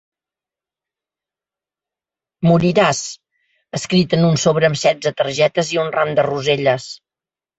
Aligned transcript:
“Moriràs” 2.47 3.03
escrit 3.79 4.17
en 4.19 4.27
un 4.31 4.41
sobre 4.43 4.69
amb 4.71 4.79
setze 4.87 5.13
targetes 5.21 5.69
i 5.77 5.81
un 5.83 5.95
ram 5.99 6.17
de 6.21 6.25
roselles. 6.31 6.89